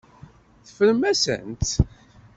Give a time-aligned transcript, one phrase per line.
[0.65, 1.73] Teffremt-asent-tt.